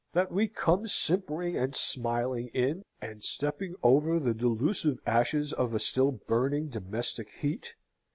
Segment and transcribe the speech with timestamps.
[0.13, 5.79] that we come simpering and smiling in, and stepping over the delusive ashes of a
[5.79, 7.75] still burning domestic heat?